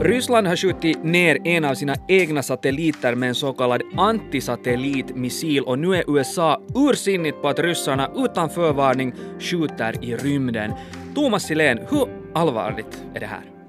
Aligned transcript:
Ryssland 0.00 0.46
har 0.46 0.56
skjutit 0.56 1.04
ner 1.04 1.38
en 1.44 1.64
av 1.64 1.74
sina 1.74 1.94
egna 2.08 2.42
satelliter 2.42 3.14
med 3.14 3.28
en 3.28 3.34
så 3.34 3.52
kallad 3.52 3.82
antisatellitmissil 3.96 5.62
och 5.62 5.78
nu 5.78 5.94
är 5.94 6.16
USA 6.16 6.62
ursinnigt 6.74 7.42
på 7.42 7.48
att 7.48 7.58
ryssarna 7.58 8.10
utan 8.16 8.50
förvarning 8.50 9.14
skjuter 9.40 10.04
i 10.04 10.16
rymden. 10.16 10.72
Thomas 11.14 11.42
Silén, 11.42 11.78
hur 11.90 12.08
allvarligt 12.34 13.04
är 13.14 13.20
det 13.20 13.26
här? 13.26 13.59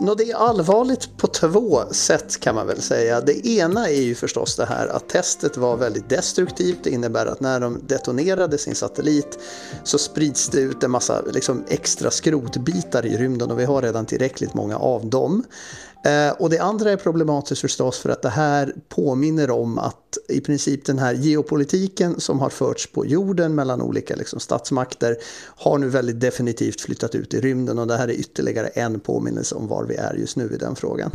No, 0.00 0.14
det 0.14 0.30
är 0.30 0.36
allvarligt 0.36 1.16
på 1.16 1.26
två 1.26 1.82
sätt 1.90 2.40
kan 2.40 2.54
man 2.54 2.66
väl 2.66 2.82
säga. 2.82 3.20
Det 3.20 3.46
ena 3.46 3.88
är 3.88 4.02
ju 4.02 4.14
förstås 4.14 4.56
det 4.56 4.66
här 4.66 4.86
att 4.86 5.08
testet 5.08 5.56
var 5.56 5.76
väldigt 5.76 6.08
destruktivt. 6.08 6.78
Det 6.82 6.90
innebär 6.90 7.26
att 7.26 7.40
när 7.40 7.60
de 7.60 7.80
detonerade 7.86 8.58
sin 8.58 8.74
satellit 8.74 9.38
så 9.84 9.98
sprids 9.98 10.48
det 10.48 10.60
ut 10.60 10.82
en 10.82 10.90
massa 10.90 11.22
liksom, 11.32 11.64
extra 11.68 12.10
skrotbitar 12.10 13.06
i 13.06 13.16
rymden 13.16 13.50
och 13.50 13.60
vi 13.60 13.64
har 13.64 13.82
redan 13.82 14.06
tillräckligt 14.06 14.54
många 14.54 14.76
av 14.76 15.06
dem. 15.06 15.44
Eh, 16.04 16.30
och 16.30 16.50
det 16.50 16.58
andra 16.58 16.90
är 16.90 16.96
problematiskt 16.96 17.60
förstås 17.60 17.98
för 17.98 18.08
att 18.08 18.22
det 18.22 18.28
här 18.28 18.74
påminner 18.88 19.50
om 19.50 19.78
att 19.78 20.07
i 20.28 20.40
princip 20.40 20.84
den 20.84 20.98
här 20.98 21.14
geopolitiken 21.14 22.20
som 22.20 22.40
har 22.40 22.50
förts 22.50 22.86
på 22.86 23.06
jorden 23.06 23.54
mellan 23.54 23.82
olika 23.82 24.16
liksom, 24.16 24.40
statsmakter 24.40 25.16
har 25.56 25.78
nu 25.78 25.88
väldigt 25.88 26.20
definitivt 26.20 26.80
flyttat 26.80 27.14
ut 27.14 27.34
i 27.34 27.40
rymden 27.40 27.78
och 27.78 27.86
det 27.86 27.96
här 27.96 28.08
är 28.08 28.12
ytterligare 28.12 28.66
en 28.66 29.00
påminnelse 29.00 29.54
om 29.54 29.68
var 29.68 29.84
vi 29.84 29.94
är 29.94 30.14
just 30.14 30.36
nu 30.36 30.50
i 30.54 30.56
den 30.56 30.76
frågan. 30.76 31.10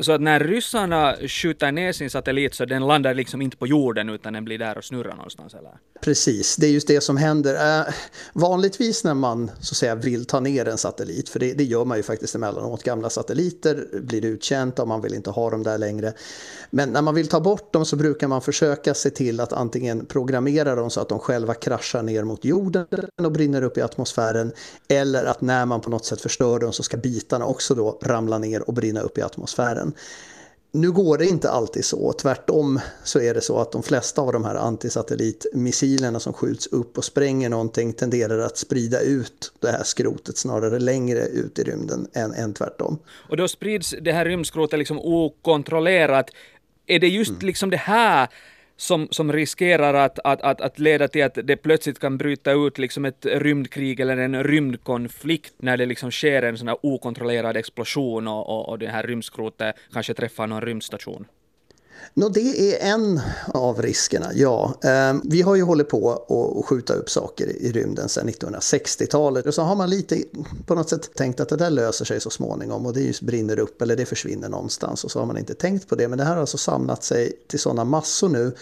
Så 0.00 0.12
att 0.12 0.20
när 0.20 0.40
ryssarna 0.40 1.16
skjuter 1.28 1.72
ner 1.72 1.92
sin 1.92 2.10
satellit 2.10 2.54
så 2.54 2.64
den 2.64 2.86
landar 2.86 3.14
liksom 3.14 3.42
inte 3.42 3.56
på 3.56 3.66
jorden 3.66 4.08
utan 4.08 4.32
den 4.32 4.44
blir 4.44 4.58
där 4.58 4.78
och 4.78 4.84
snurrar 4.84 5.16
någonstans 5.16 5.54
eller? 5.54 5.72
Precis, 6.00 6.56
det 6.56 6.66
är 6.66 6.70
just 6.70 6.88
det 6.88 7.00
som 7.00 7.16
händer. 7.16 7.80
Eh, 7.80 7.94
vanligtvis 8.32 9.04
när 9.04 9.14
man 9.14 9.50
så 9.60 9.72
att 9.72 9.76
säga 9.76 9.94
vill 9.94 10.24
ta 10.24 10.40
ner 10.40 10.68
en 10.68 10.78
satellit, 10.78 11.28
för 11.28 11.38
det, 11.38 11.52
det 11.52 11.64
gör 11.64 11.84
man 11.84 11.96
ju 11.96 12.02
faktiskt 12.02 12.34
emellanåt, 12.34 12.82
gamla 12.82 13.10
satelliter 13.10 13.86
blir 14.00 14.24
uttjänta 14.24 14.82
och 14.82 14.88
man 14.88 15.00
vill 15.00 15.14
inte 15.14 15.30
ha 15.30 15.50
dem 15.50 15.62
där 15.62 15.78
längre. 15.78 16.12
Men 16.70 16.90
när 16.90 17.02
man 17.02 17.14
vill 17.14 17.28
ta 17.28 17.40
bort 17.40 17.72
dem 17.72 17.84
så 17.86 17.96
brukar 17.96 18.28
man 18.28 18.35
man 18.36 18.42
försöka 18.42 18.94
se 18.94 19.10
till 19.10 19.40
att 19.40 19.52
antingen 19.52 20.06
programmera 20.06 20.74
dem 20.74 20.90
så 20.90 21.00
att 21.00 21.08
de 21.08 21.18
själva 21.18 21.54
kraschar 21.54 22.02
ner 22.02 22.24
mot 22.24 22.44
jorden 22.44 22.86
och 23.22 23.32
brinner 23.32 23.62
upp 23.62 23.78
i 23.78 23.82
atmosfären. 23.82 24.52
Eller 24.88 25.24
att 25.24 25.40
när 25.40 25.66
man 25.66 25.80
på 25.80 25.90
något 25.90 26.04
sätt 26.04 26.20
förstör 26.20 26.58
dem 26.58 26.72
så 26.72 26.82
ska 26.82 26.96
bitarna 26.96 27.46
också 27.46 27.74
då 27.74 27.98
ramla 28.02 28.38
ner 28.38 28.68
och 28.68 28.74
brinna 28.74 29.00
upp 29.00 29.18
i 29.18 29.22
atmosfären. 29.22 29.94
Nu 30.72 30.92
går 30.92 31.18
det 31.18 31.26
inte 31.26 31.50
alltid 31.50 31.84
så. 31.84 32.12
Tvärtom 32.12 32.80
så 33.04 33.20
är 33.20 33.34
det 33.34 33.40
så 33.40 33.58
att 33.58 33.72
de 33.72 33.82
flesta 33.82 34.22
av 34.22 34.32
de 34.32 34.44
här 34.44 34.54
antisatellitmissilerna 34.54 36.20
som 36.20 36.32
skjuts 36.32 36.66
upp 36.66 36.98
och 36.98 37.04
spränger 37.04 37.48
någonting 37.48 37.92
tenderar 37.92 38.38
att 38.38 38.56
sprida 38.56 39.00
ut 39.00 39.52
det 39.60 39.70
här 39.70 39.82
skrotet 39.84 40.36
snarare 40.36 40.78
längre 40.78 41.26
ut 41.26 41.58
i 41.58 41.62
rymden 41.62 42.08
än, 42.12 42.34
än 42.34 42.54
tvärtom. 42.54 42.98
Och 43.30 43.36
då 43.36 43.48
sprids 43.48 43.94
det 44.00 44.12
här 44.12 44.24
rymdskrotet 44.24 44.78
liksom 44.78 44.98
okontrollerat. 44.98 46.30
Är 46.86 46.98
det 46.98 47.08
just 47.08 47.30
mm. 47.30 47.46
liksom 47.46 47.70
det 47.70 47.76
här 47.76 48.28
som, 48.76 49.08
som 49.10 49.32
riskerar 49.32 49.94
att, 49.94 50.18
att, 50.24 50.42
att, 50.42 50.60
att 50.60 50.78
leda 50.78 51.08
till 51.08 51.24
att 51.24 51.38
det 51.44 51.56
plötsligt 51.56 51.98
kan 51.98 52.18
bryta 52.18 52.52
ut 52.52 52.78
liksom 52.78 53.04
ett 53.04 53.26
rymdkrig 53.26 54.00
eller 54.00 54.16
en 54.16 54.44
rymdkonflikt 54.44 55.54
när 55.58 55.76
det 55.76 55.86
liksom 55.86 56.10
sker 56.10 56.42
en 56.42 56.58
sån 56.58 56.68
här 56.68 56.78
okontrollerad 56.82 57.56
explosion 57.56 58.28
och, 58.28 58.48
och, 58.48 58.68
och 58.68 58.78
det 58.78 58.88
här 58.88 59.02
rymdskrotet 59.02 59.76
kanske 59.92 60.14
träffar 60.14 60.46
någon 60.46 60.62
rymdstation? 60.62 61.26
No, 62.14 62.28
det 62.28 62.74
är 62.74 62.92
en 62.94 63.20
av 63.46 63.82
riskerna, 63.82 64.30
ja. 64.34 64.74
Ehm, 64.82 65.20
vi 65.24 65.42
har 65.42 65.54
ju 65.54 65.62
hållit 65.62 65.88
på 65.88 66.10
att 66.58 66.64
skjuta 66.64 66.94
upp 66.94 67.10
saker 67.10 67.46
i 67.46 67.72
rymden 67.72 68.08
sedan 68.08 68.28
1960-talet. 68.28 69.46
Och 69.46 69.54
så 69.54 69.62
har 69.62 69.76
man 69.76 69.90
lite 69.90 70.22
på 70.66 70.74
något 70.74 70.88
sätt 70.88 71.14
tänkt 71.14 71.40
att 71.40 71.48
det 71.48 71.56
där 71.56 71.70
löser 71.70 72.04
sig 72.04 72.20
så 72.20 72.30
småningom 72.30 72.86
och 72.86 72.92
det 72.92 73.00
just 73.00 73.22
brinner 73.22 73.58
upp 73.58 73.82
eller 73.82 73.96
det 73.96 74.06
försvinner 74.06 74.48
någonstans. 74.48 75.04
Och 75.04 75.10
så 75.10 75.18
har 75.18 75.26
man 75.26 75.38
inte 75.38 75.54
tänkt 75.54 75.88
på 75.88 75.94
det. 75.94 76.08
Men 76.08 76.18
det 76.18 76.24
här 76.24 76.34
har 76.34 76.40
alltså 76.40 76.58
samlat 76.58 77.04
sig 77.04 77.32
till 77.46 77.60
sådana 77.60 77.84
massor 77.84 78.28
nu 78.28 78.54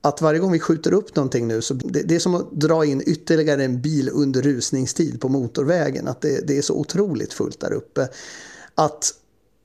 att 0.00 0.22
varje 0.22 0.40
gång 0.40 0.52
vi 0.52 0.60
skjuter 0.60 0.92
upp 0.92 1.16
någonting 1.16 1.48
nu 1.48 1.62
så 1.62 1.74
det, 1.74 2.02
det, 2.02 2.14
är 2.14 2.18
som 2.18 2.34
att 2.34 2.52
dra 2.52 2.84
in 2.84 3.02
ytterligare 3.06 3.64
en 3.64 3.80
bil 3.80 4.10
under 4.12 4.42
rusningstid 4.42 5.20
på 5.20 5.28
motorvägen. 5.28 6.08
Att 6.08 6.20
det, 6.20 6.46
det 6.46 6.58
är 6.58 6.62
så 6.62 6.74
otroligt 6.74 7.32
fullt 7.32 7.60
där 7.60 7.72
uppe. 7.72 8.08
Att 8.74 9.14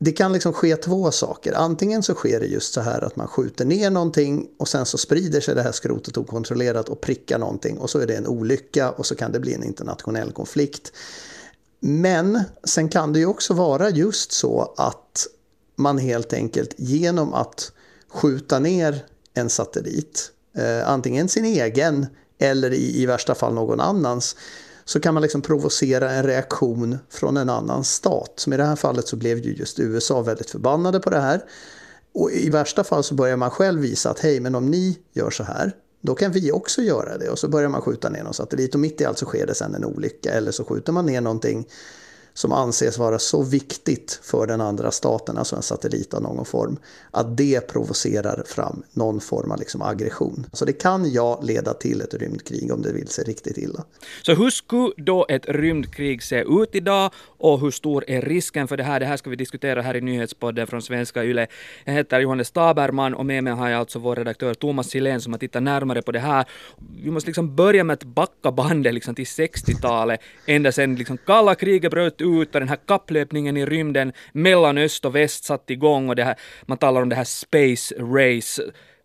det 0.04 0.12
kan 0.12 0.34
liksom 0.34 0.54
ske 0.54 0.76
två 0.76 1.12
saker. 1.12 1.54
Antingen 1.54 2.04
så 2.04 2.14
sker 2.14 2.40
det 2.40 2.46
just 2.46 2.74
så 2.74 2.82
här 2.82 3.04
att 3.04 3.16
man 3.16 3.28
skjuter 3.28 3.66
ner 3.66 3.90
någonting 3.90 4.48
och 4.60 4.68
sen 4.68 4.86
så 4.86 4.98
sprider 4.98 5.42
sig 5.42 5.56
det 5.56 5.62
här 5.62 5.72
skrotet 5.72 6.18
okontrollerat 6.18 6.90
och 6.90 7.02
prickar 7.02 7.40
någonting 7.40 7.78
och 7.78 7.90
så 7.90 8.00
är 8.00 8.08
det 8.08 8.16
en 8.16 8.28
olycka 8.28 8.92
och 8.92 9.06
så 9.06 9.16
kan 9.16 9.32
det 9.32 9.40
bli 9.40 9.54
en 9.54 9.64
internationell 9.64 10.32
konflikt. 10.32 10.92
Men 11.80 12.44
sen 12.64 12.90
kan 12.90 13.14
det 13.14 13.20
ju 13.20 13.26
också 13.26 13.54
vara 13.54 13.90
just 13.90 14.32
så 14.32 14.74
att 14.78 15.28
man 15.76 15.98
helt 15.98 16.34
enkelt 16.34 16.74
genom 16.78 17.34
att 17.34 17.72
skjuta 18.10 18.60
ner 18.60 19.06
en 19.34 19.50
satellit, 19.50 20.32
eh, 20.58 20.90
antingen 20.90 21.30
sin 21.30 21.46
egen 21.46 22.06
eller 22.38 22.74
i, 22.74 23.02
i 23.02 23.06
värsta 23.06 23.36
fall 23.36 23.54
någon 23.54 23.80
annans, 23.80 24.36
så 24.86 25.00
kan 25.00 25.14
man 25.14 25.24
liksom 25.24 25.42
provocera 25.42 26.12
en 26.12 26.24
reaktion 26.24 26.98
från 27.10 27.38
en 27.38 27.50
annan 27.50 27.84
stat. 27.84 28.34
Som 28.36 28.54
i 28.54 28.58
det 28.58 28.64
här 28.64 28.76
fallet 28.76 29.08
så 29.08 29.16
blev 29.16 29.38
ju 29.38 29.54
just 29.54 29.80
USA 29.80 30.22
väldigt 30.22 30.50
förbannade 30.50 31.00
på 31.00 31.10
det 31.10 31.20
här. 31.20 31.42
Och 32.14 32.32
i 32.32 32.50
värsta 32.50 32.84
fall 32.84 33.04
så 33.04 33.16
börjar 33.16 33.38
man 33.38 33.50
själv 33.50 33.82
visa 33.82 34.10
att 34.10 34.20
hej, 34.20 34.40
men 34.40 34.56
om 34.56 34.66
ni 34.66 34.98
gör 35.14 35.30
så 35.30 35.44
här, 35.44 35.72
då 36.02 36.16
kan 36.16 36.32
vi 36.32 36.52
också 36.52 36.82
göra 36.82 37.18
det. 37.18 37.30
Och 37.30 37.40
så 37.40 37.48
börjar 37.48 37.70
man 37.70 37.82
skjuta 37.82 38.10
ner 38.10 38.24
någon 38.24 38.34
satellit 38.34 38.74
och 38.74 38.80
mitt 38.80 39.02
i 39.02 39.06
allt 39.06 39.18
så 39.18 39.26
sker 39.26 39.48
det 39.48 39.56
sen 39.56 39.76
en 39.76 39.86
olycka. 39.86 40.32
Eller 40.32 40.52
så 40.52 40.64
skjuter 40.64 40.94
man 40.94 41.06
ner 41.06 41.22
någonting 41.22 41.68
som 42.34 42.52
anses 42.52 42.98
vara 42.98 43.20
så 43.20 43.44
viktigt 43.44 44.20
för 44.24 44.48
den 44.48 44.62
andra 44.62 44.92
staten, 44.92 45.38
alltså 45.38 45.56
en 45.56 45.62
satellit 45.62 46.14
av 46.14 46.22
någon 46.22 46.46
form, 46.46 46.78
att 47.12 47.38
det 47.38 47.68
provocerar 47.68 48.44
fram 48.46 48.84
någon 48.94 49.22
form 49.22 49.52
av 49.52 49.60
liksom 49.60 49.82
aggression. 49.82 50.46
Så 50.54 50.66
det 50.66 50.74
kan 50.74 51.12
ja 51.12 51.40
leda 51.44 51.74
till 51.74 52.02
ett 52.02 52.14
rymdkrig 52.14 52.74
om 52.74 52.82
det 52.82 52.94
vill 52.94 53.08
sig 53.08 53.24
riktigt 53.24 53.58
illa. 53.58 53.84
Så 54.22 54.34
hur 54.34 54.50
skulle 54.50 54.94
då 54.98 55.26
ett 55.30 55.46
rymdkrig 55.48 56.24
se 56.24 56.42
ut 56.42 56.76
idag 56.76 57.12
och 57.38 57.60
hur 57.60 57.72
stor 57.72 58.04
är 58.08 58.22
risken 58.22 58.68
för 58.68 58.78
det 58.78 58.84
här? 58.84 59.00
Det 59.00 59.06
här 59.06 59.18
ska 59.18 59.30
vi 59.30 59.36
diskutera 59.36 59.82
här 59.82 59.96
i 59.96 60.02
nyhetspodden 60.02 60.68
från 60.68 60.82
Svenska 60.82 61.24
Yle. 61.24 61.48
Jag 61.86 61.94
heter 61.94 62.20
Johannes 62.20 62.52
Taberman 62.52 63.14
och 63.14 63.26
med 63.26 63.44
mig 63.44 63.54
har 63.54 63.70
jag 63.70 63.80
alltså 63.80 64.00
vår 64.00 64.16
redaktör 64.16 64.54
Thomas 64.54 64.90
Silén 64.90 65.22
som 65.22 65.34
har 65.34 65.40
tittat 65.40 65.64
närmare 65.64 66.02
på 66.02 66.12
det 66.12 66.20
här. 66.20 66.46
Vi 67.04 67.12
måste 67.12 67.30
liksom 67.30 67.56
börja 67.56 67.84
med 67.84 67.94
att 67.94 68.04
backa 68.04 68.52
bandet 68.52 68.94
liksom 68.94 69.16
till 69.16 69.26
60-talet, 69.26 70.20
ända 70.46 70.72
sedan 70.72 70.96
liksom 70.96 71.18
kalla 71.18 71.56
kriget 71.56 71.92
bröt 71.92 72.22
ut 72.24 72.56
och 72.56 72.62
den 72.62 72.70
här 72.70 72.80
kapplöpningen 72.88 73.58
i 73.58 73.66
rymden 73.66 74.14
mellan 74.32 74.78
öst 74.78 75.06
och 75.06 75.16
väst 75.16 75.44
satt 75.44 75.70
igång 75.70 76.10
och 76.10 76.16
det 76.16 76.24
här, 76.24 76.36
man 76.66 76.78
talar 76.78 77.02
om 77.02 77.10
det 77.10 77.16
här 77.16 77.24
space 77.24 77.96
race. 77.96 78.64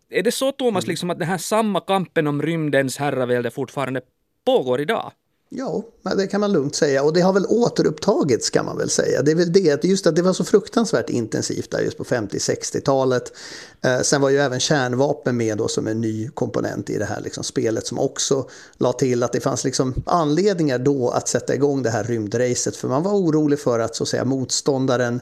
Är 0.09 0.23
det 0.23 0.31
så 0.31 0.51
Thomas, 0.51 0.83
mm. 0.83 0.91
liksom 0.91 1.09
att 1.09 1.19
den 1.19 1.27
här 1.27 1.37
samma 1.37 1.79
kampen 1.79 2.27
om 2.27 2.41
rymdens 2.41 2.97
herravälde 2.97 3.51
fortfarande 3.51 4.01
pågår 4.45 4.81
idag? 4.81 5.11
Ja, 5.51 5.83
det 6.17 6.27
kan 6.27 6.41
man 6.41 6.51
lugnt 6.51 6.75
säga. 6.75 7.03
Och 7.03 7.13
det 7.13 7.21
har 7.21 7.33
väl 7.33 7.45
återupptagits 7.45 8.49
kan 8.49 8.65
man 8.65 8.77
väl 8.77 8.89
säga. 8.89 9.21
Det 9.21 9.31
är 9.31 9.35
väl 9.35 9.53
det, 9.53 9.83
just 9.83 10.07
att 10.07 10.15
det 10.15 10.21
var 10.21 10.33
så 10.33 10.43
fruktansvärt 10.43 11.09
intensivt 11.09 11.71
där 11.71 11.79
just 11.79 11.97
på 11.97 12.03
50-60-talet. 12.03 13.33
Eh, 13.81 13.99
sen 13.99 14.21
var 14.21 14.29
ju 14.29 14.37
även 14.37 14.59
kärnvapen 14.59 15.37
med 15.37 15.57
då 15.57 15.67
som 15.67 15.87
en 15.87 16.01
ny 16.01 16.29
komponent 16.29 16.89
i 16.89 16.97
det 16.97 17.05
här 17.05 17.21
liksom 17.21 17.43
spelet 17.43 17.87
som 17.87 17.99
också 17.99 18.49
la 18.77 18.93
till 18.93 19.23
att 19.23 19.33
det 19.33 19.39
fanns 19.39 19.63
liksom 19.63 19.93
anledningar 20.05 20.79
då 20.79 21.09
att 21.09 21.27
sätta 21.27 21.55
igång 21.55 21.83
det 21.83 21.89
här 21.89 22.03
rymdracet. 22.03 22.75
För 22.75 22.87
man 22.87 23.03
var 23.03 23.13
orolig 23.13 23.59
för 23.59 23.79
att 23.79 23.95
så 23.95 24.03
att 24.03 24.07
säga 24.07 24.25
motståndaren 24.25 25.21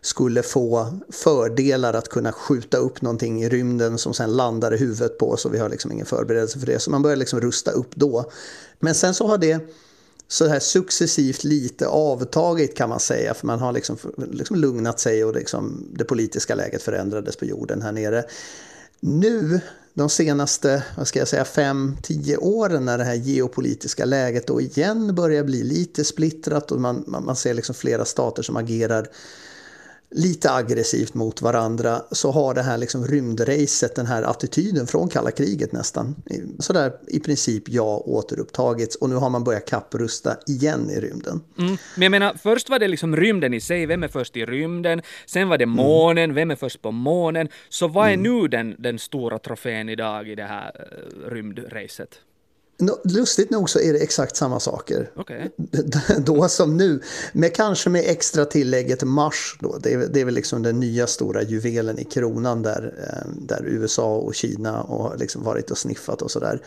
skulle 0.00 0.42
få 0.42 0.98
fördelar 1.08 1.94
att 1.94 2.08
kunna 2.08 2.32
skjuta 2.32 2.76
upp 2.76 3.02
någonting 3.02 3.42
i 3.42 3.48
rymden 3.48 3.98
som 3.98 4.14
sen 4.14 4.36
landar 4.36 4.74
i 4.74 4.76
huvudet 4.76 5.18
på 5.18 5.30
oss 5.30 5.44
och 5.44 5.54
vi 5.54 5.58
har 5.58 5.68
liksom 5.68 5.92
ingen 5.92 6.06
förberedelse 6.06 6.58
för 6.58 6.66
det. 6.66 6.78
Så 6.78 6.90
man 6.90 7.02
börjar 7.02 7.16
liksom 7.16 7.40
rusta 7.40 7.70
upp 7.70 7.96
då. 7.96 8.30
Men 8.80 8.94
sen 8.94 9.14
så 9.14 9.26
har 9.26 9.38
det 9.38 9.60
så 10.28 10.46
här 10.46 10.60
successivt 10.60 11.44
lite 11.44 11.86
avtagit 11.86 12.76
kan 12.76 12.88
man 12.88 13.00
säga, 13.00 13.34
för 13.34 13.46
man 13.46 13.58
har 13.58 13.72
liksom, 13.72 13.96
liksom 14.16 14.56
lugnat 14.56 15.00
sig 15.00 15.24
och 15.24 15.34
liksom 15.34 15.86
det 15.92 16.04
politiska 16.04 16.54
läget 16.54 16.82
förändrades 16.82 17.36
på 17.36 17.44
jorden 17.44 17.82
här 17.82 17.92
nere. 17.92 18.24
Nu, 19.00 19.60
de 19.94 20.08
senaste 20.08 20.84
vad 20.96 21.08
ska 21.08 21.18
jag 21.18 21.28
säga, 21.28 21.44
fem, 21.44 21.96
tio 22.02 22.36
åren 22.36 22.84
när 22.84 22.98
det 22.98 23.04
här 23.04 23.14
geopolitiska 23.14 24.04
läget 24.04 24.46
då 24.46 24.60
igen 24.60 25.14
börjar 25.14 25.44
bli 25.44 25.62
lite 25.62 26.04
splittrat 26.04 26.72
och 26.72 26.80
man, 26.80 27.04
man, 27.06 27.24
man 27.24 27.36
ser 27.36 27.54
liksom 27.54 27.74
flera 27.74 28.04
stater 28.04 28.42
som 28.42 28.56
agerar 28.56 29.08
lite 30.10 30.50
aggressivt 30.50 31.14
mot 31.14 31.42
varandra 31.42 32.02
så 32.10 32.30
har 32.30 32.54
det 32.54 32.62
här 32.62 32.78
liksom 32.78 33.06
rymdracet, 33.06 33.94
den 33.94 34.06
här 34.06 34.22
attityden 34.22 34.86
från 34.86 35.08
kalla 35.08 35.30
kriget 35.30 35.72
nästan, 35.72 36.16
sådär 36.58 36.92
i 37.08 37.20
princip 37.20 37.62
ja 37.66 38.02
återupptagits 38.06 38.96
och 38.96 39.10
nu 39.10 39.16
har 39.16 39.30
man 39.30 39.44
börjat 39.44 39.68
kapprusta 39.68 40.36
igen 40.46 40.90
i 40.90 41.00
rymden. 41.00 41.40
Mm. 41.58 41.76
Men 41.94 42.02
jag 42.02 42.10
menar, 42.10 42.34
först 42.42 42.70
var 42.70 42.78
det 42.78 42.88
liksom 42.88 43.16
rymden 43.16 43.54
i 43.54 43.60
sig, 43.60 43.86
vem 43.86 44.02
är 44.02 44.08
först 44.08 44.36
i 44.36 44.44
rymden? 44.44 45.02
Sen 45.26 45.48
var 45.48 45.58
det 45.58 45.64
mm. 45.64 45.76
månen, 45.76 46.24
mm. 46.24 46.34
vem 46.34 46.50
är 46.50 46.56
först 46.56 46.82
på 46.82 46.90
månen? 46.90 47.48
Så 47.68 47.88
vad 47.88 48.08
är 48.08 48.14
mm. 48.14 48.22
nu 48.22 48.48
den, 48.48 48.76
den 48.78 48.98
stora 48.98 49.38
trofén 49.38 49.88
idag 49.88 50.28
i 50.28 50.34
det 50.34 50.44
här 50.44 50.72
uh, 51.26 51.30
rymdracet? 51.30 52.20
Lustigt 53.04 53.50
nog 53.50 53.70
så 53.70 53.80
är 53.80 53.92
det 53.92 53.98
exakt 53.98 54.36
samma 54.36 54.60
saker. 54.60 55.10
Okay. 55.16 55.48
Då 56.18 56.48
som 56.48 56.76
nu. 56.76 57.00
Men 57.32 57.50
kanske 57.50 57.90
med 57.90 58.04
extra 58.06 58.44
tillägget 58.44 59.02
Mars. 59.02 59.58
Då. 59.60 59.78
Det, 59.78 59.92
är, 59.92 59.98
det 59.98 60.20
är 60.20 60.24
väl 60.24 60.34
liksom 60.34 60.62
den 60.62 60.80
nya 60.80 61.06
stora 61.06 61.42
juvelen 61.42 61.98
i 61.98 62.04
kronan 62.04 62.62
där, 62.62 62.94
eh, 62.98 63.30
där 63.40 63.64
USA 63.66 64.16
och 64.16 64.34
Kina 64.34 64.72
har 64.72 65.16
liksom 65.18 65.42
varit 65.42 65.70
och 65.70 65.78
sniffat 65.78 66.22
och 66.22 66.30
sådär. 66.30 66.62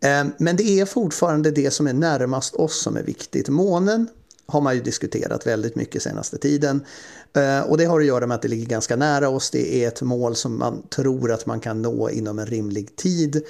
Eh, 0.00 0.24
men 0.38 0.56
det 0.56 0.80
är 0.80 0.84
fortfarande 0.84 1.50
det 1.50 1.70
som 1.70 1.86
är 1.86 1.92
närmast 1.92 2.54
oss 2.54 2.82
som 2.82 2.96
är 2.96 3.02
viktigt. 3.02 3.48
Månen 3.48 4.08
har 4.46 4.60
man 4.60 4.74
ju 4.74 4.80
diskuterat 4.80 5.46
väldigt 5.46 5.76
mycket 5.76 6.02
senaste 6.02 6.38
tiden. 6.38 6.84
Eh, 7.32 7.60
och 7.60 7.78
det 7.78 7.84
har 7.84 8.00
att 8.00 8.06
göra 8.06 8.26
med 8.26 8.34
att 8.34 8.42
det 8.42 8.48
ligger 8.48 8.66
ganska 8.66 8.96
nära 8.96 9.28
oss. 9.28 9.50
Det 9.50 9.84
är 9.84 9.88
ett 9.88 10.02
mål 10.02 10.36
som 10.36 10.58
man 10.58 10.82
tror 10.88 11.32
att 11.32 11.46
man 11.46 11.60
kan 11.60 11.82
nå 11.82 12.10
inom 12.10 12.38
en 12.38 12.46
rimlig 12.46 12.96
tid. 12.96 13.42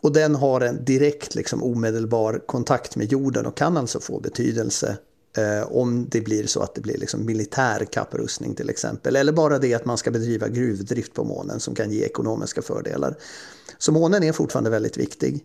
Och 0.00 0.12
den 0.12 0.34
har 0.34 0.60
en 0.60 0.84
direkt 0.84 1.34
liksom, 1.34 1.62
omedelbar 1.62 2.42
kontakt 2.46 2.96
med 2.96 3.12
jorden 3.12 3.46
och 3.46 3.56
kan 3.56 3.76
alltså 3.76 4.00
få 4.00 4.20
betydelse 4.20 4.98
eh, 5.36 5.72
om 5.72 6.06
det 6.10 6.20
blir 6.20 6.46
så 6.46 6.60
att 6.60 6.74
det 6.74 6.80
blir 6.80 6.98
liksom 6.98 7.26
militär 7.26 7.84
kapprustning 7.84 8.54
till 8.54 8.70
exempel. 8.70 9.16
Eller 9.16 9.32
bara 9.32 9.58
det 9.58 9.74
att 9.74 9.84
man 9.84 9.98
ska 9.98 10.10
bedriva 10.10 10.48
gruvdrift 10.48 11.14
på 11.14 11.24
månen 11.24 11.60
som 11.60 11.74
kan 11.74 11.90
ge 11.90 12.04
ekonomiska 12.04 12.62
fördelar. 12.62 13.16
Så 13.78 13.92
månen 13.92 14.22
är 14.22 14.32
fortfarande 14.32 14.70
väldigt 14.70 14.96
viktig. 14.96 15.44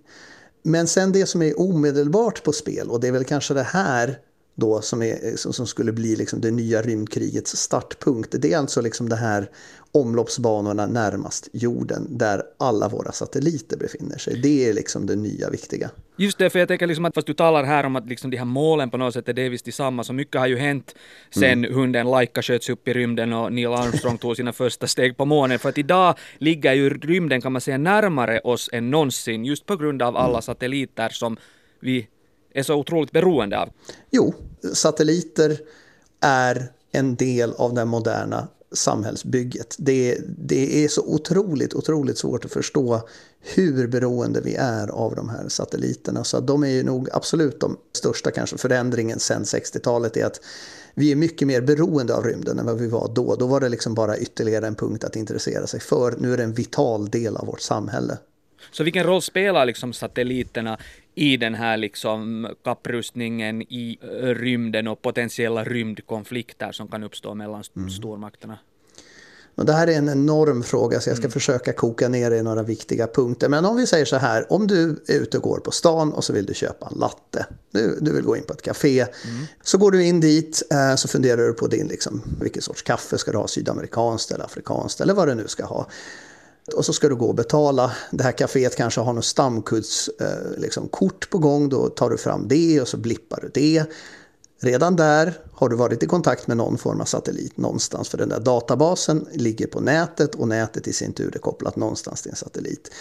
Men 0.63 0.87
sen 0.87 1.11
det 1.11 1.25
som 1.25 1.41
är 1.41 1.59
omedelbart 1.59 2.43
på 2.43 2.53
spel 2.53 2.89
och 2.89 2.99
det 2.99 3.07
är 3.07 3.11
väl 3.11 3.25
kanske 3.25 3.53
det 3.53 3.63
här 3.63 4.19
då 4.55 4.81
som, 4.81 5.01
är, 5.01 5.35
som 5.35 5.67
skulle 5.67 5.91
bli 5.91 6.15
liksom 6.15 6.41
det 6.41 6.51
nya 6.51 6.81
rymdkrigets 6.81 7.57
startpunkt. 7.57 8.35
Det 8.39 8.53
är 8.53 8.57
alltså 8.57 8.81
liksom 8.81 9.09
det 9.09 9.15
här 9.15 9.49
omloppsbanorna 9.91 10.85
närmast 10.85 11.49
jorden 11.53 12.07
där 12.09 12.43
alla 12.57 12.87
våra 12.87 13.11
satelliter 13.11 13.77
befinner 13.77 14.17
sig. 14.17 14.39
Det 14.41 14.69
är 14.69 14.73
liksom 14.73 15.05
det 15.05 15.15
nya 15.15 15.49
viktiga. 15.49 15.89
Just 16.15 16.37
det, 16.37 16.49
för 16.49 16.59
jag 16.59 16.67
tänker 16.67 16.87
liksom 16.87 17.05
att 17.05 17.15
fast 17.15 17.27
du 17.27 17.33
talar 17.33 17.63
här 17.63 17.85
om 17.85 17.95
att 17.95 18.07
liksom 18.07 18.31
de 18.31 18.37
här 18.37 18.45
målen 18.45 18.89
på 18.89 18.97
något 18.97 19.13
sätt 19.13 19.29
är 19.29 19.33
delvis 19.33 19.63
detsamma, 19.63 20.03
så 20.03 20.13
mycket 20.13 20.39
har 20.39 20.47
ju 20.47 20.57
hänt 20.57 20.95
sen 21.29 21.65
mm. 21.65 21.73
hunden 21.73 22.07
Laika 22.07 22.41
sköts 22.41 22.69
upp 22.69 22.87
i 22.87 22.93
rymden 22.93 23.33
och 23.33 23.53
Neil 23.53 23.67
Armstrong 23.67 24.17
tog 24.17 24.35
sina 24.35 24.53
första 24.53 24.87
steg 24.87 25.17
på 25.17 25.25
månen. 25.25 25.59
För 25.59 25.69
att 25.69 25.77
idag 25.77 26.15
ligger 26.37 26.73
ju 26.73 26.89
rymden 26.89 27.41
kan 27.41 27.51
man 27.51 27.61
säga 27.61 27.77
närmare 27.77 28.39
oss 28.39 28.69
än 28.73 28.91
någonsin, 28.91 29.45
just 29.45 29.65
på 29.65 29.75
grund 29.75 30.01
av 30.01 30.17
alla 30.17 30.29
mm. 30.29 30.41
satelliter 30.41 31.09
som 31.09 31.37
vi 31.79 32.07
är 32.53 32.63
så 32.63 32.75
otroligt 32.75 33.11
beroende 33.11 33.59
av? 33.59 33.69
Jo, 34.11 34.33
satelliter 34.73 35.59
är 36.19 36.71
en 36.91 37.15
del 37.15 37.53
av 37.53 37.73
det 37.73 37.85
moderna 37.85 38.47
samhällsbygget. 38.71 39.75
Det, 39.79 40.17
det 40.37 40.83
är 40.83 40.87
så 40.87 41.01
otroligt, 41.01 41.73
otroligt 41.73 42.17
svårt 42.17 42.45
att 42.45 42.51
förstå 42.51 43.01
hur 43.39 43.87
beroende 43.87 44.41
vi 44.41 44.55
är 44.55 44.87
av 44.87 45.15
de 45.15 45.29
här 45.29 45.47
satelliterna. 45.47 46.23
Så 46.23 46.39
de 46.39 46.63
är 46.63 46.67
ju 46.67 46.83
nog 46.83 47.09
absolut 47.13 47.59
de 47.59 47.77
största 47.93 48.31
kanske 48.31 48.57
förändringen 48.57 49.19
sedan 49.19 49.43
60-talet 49.43 50.17
är 50.17 50.25
att 50.25 50.41
vi 50.93 51.11
är 51.11 51.15
mycket 51.15 51.47
mer 51.47 51.61
beroende 51.61 52.15
av 52.15 52.23
rymden 52.23 52.59
än 52.59 52.65
vad 52.65 52.77
vi 52.77 52.87
var 52.87 53.11
då. 53.15 53.35
Då 53.35 53.47
var 53.47 53.59
det 53.59 53.69
liksom 53.69 53.93
bara 53.93 54.17
ytterligare 54.17 54.67
en 54.67 54.75
punkt 54.75 55.03
att 55.03 55.15
intressera 55.15 55.67
sig 55.67 55.79
för. 55.79 56.15
Nu 56.19 56.33
är 56.33 56.37
det 56.37 56.43
en 56.43 56.53
vital 56.53 57.09
del 57.09 57.37
av 57.37 57.45
vårt 57.45 57.61
samhälle. 57.61 58.17
Så 58.71 58.83
vilken 58.83 59.03
roll 59.03 59.21
spelar 59.21 59.65
liksom 59.65 59.93
satelliterna 59.93 60.77
i 61.15 61.37
den 61.37 61.55
här 61.55 61.77
liksom 61.77 62.47
kapprustningen 62.63 63.61
i 63.61 63.97
eh, 64.01 64.27
rymden 64.27 64.87
och 64.87 65.01
potentiella 65.01 65.63
rymdkonflikter 65.63 66.71
som 66.71 66.87
kan 66.87 67.03
uppstå 67.03 67.35
mellan 67.35 67.63
mm. 67.75 67.89
stormakterna? 67.89 68.57
Och 69.55 69.65
det 69.65 69.73
här 69.73 69.87
är 69.87 69.97
en 69.97 70.09
enorm 70.09 70.63
fråga 70.63 70.99
så 70.99 71.09
jag 71.09 71.17
ska 71.17 71.25
mm. 71.25 71.31
försöka 71.31 71.73
koka 71.73 72.09
ner 72.09 72.29
det 72.29 72.37
i 72.37 72.43
några 72.43 72.63
viktiga 72.63 73.07
punkter. 73.07 73.49
Men 73.49 73.65
om 73.65 73.75
vi 73.75 73.87
säger 73.87 74.05
så 74.05 74.15
här, 74.15 74.51
om 74.53 74.67
du 74.67 75.03
är 75.07 75.13
ute 75.13 75.37
och 75.37 75.43
går 75.43 75.59
på 75.59 75.71
stan 75.71 76.13
och 76.13 76.23
så 76.23 76.33
vill 76.33 76.45
du 76.45 76.53
köpa 76.53 76.87
en 76.91 76.99
latte. 76.99 77.45
Du, 77.71 77.97
du 78.01 78.13
vill 78.13 78.23
gå 78.23 78.37
in 78.37 78.43
på 78.43 78.53
ett 78.53 78.61
café. 78.61 78.99
Mm. 78.99 79.45
Så 79.63 79.77
går 79.77 79.91
du 79.91 80.03
in 80.03 80.19
dit 80.19 80.63
eh, 80.71 80.95
så 80.95 81.07
funderar 81.07 81.47
du 81.47 81.53
på 81.53 81.67
din, 81.67 81.87
liksom, 81.87 82.21
vilken 82.41 82.61
sorts 82.61 82.81
kaffe 82.81 83.17
ska 83.17 83.31
du 83.31 83.37
ha, 83.37 83.47
sydamerikanskt 83.47 84.31
eller 84.31 84.45
afrikanskt 84.45 85.01
eller 85.01 85.13
vad 85.13 85.27
du 85.27 85.35
nu 85.35 85.47
ska 85.47 85.65
ha. 85.65 85.87
Och 86.75 86.85
så 86.85 86.93
ska 86.93 87.09
du 87.09 87.15
gå 87.15 87.25
och 87.25 87.35
betala. 87.35 87.91
Det 88.11 88.23
här 88.23 88.31
kaféet 88.31 88.75
kanske 88.75 89.01
har 89.01 89.13
något 89.13 89.25
stamkudskort 89.25 90.21
eh, 90.21 90.61
liksom, 90.61 90.89
på 91.29 91.37
gång. 91.37 91.69
Då 91.69 91.89
tar 91.89 92.09
du 92.09 92.17
fram 92.17 92.47
det 92.47 92.81
och 92.81 92.87
så 92.87 92.97
blippar 92.97 93.39
du 93.41 93.51
det. 93.53 93.85
Redan 94.59 94.95
där 94.95 95.33
har 95.53 95.69
du 95.69 95.75
varit 95.75 96.03
i 96.03 96.07
kontakt 96.07 96.47
med 96.47 96.57
någon 96.57 96.77
form 96.77 97.01
av 97.01 97.05
satellit 97.05 97.57
någonstans. 97.57 98.09
För 98.09 98.17
den 98.17 98.29
där 98.29 98.39
databasen 98.39 99.27
ligger 99.33 99.67
på 99.67 99.79
nätet 99.79 100.35
och 100.35 100.47
nätet 100.47 100.87
i 100.87 100.93
sin 100.93 101.13
tur 101.13 101.35
är 101.35 101.39
kopplat 101.39 101.75
någonstans 101.75 102.21
till 102.21 102.31
en 102.31 102.37
satellit. 102.37 102.91